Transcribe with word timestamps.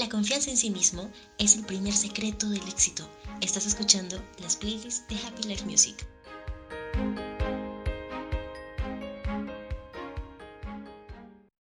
La 0.00 0.08
confianza 0.08 0.50
en 0.50 0.56
sí 0.56 0.70
mismo 0.70 1.10
es 1.36 1.56
el 1.56 1.66
primer 1.66 1.92
secreto 1.92 2.48
del 2.48 2.66
éxito. 2.68 3.06
Estás 3.42 3.66
escuchando 3.66 4.18
las 4.38 4.56
playlists 4.56 5.06
de 5.08 5.16
Happy 5.16 5.42
Life 5.42 5.66
Music. 5.66 6.06